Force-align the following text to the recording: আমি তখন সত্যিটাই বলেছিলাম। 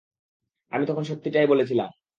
আমি 0.71 0.83
তখন 0.85 1.03
সত্যিটাই 1.03 1.47
বলেছিলাম। 1.47 1.89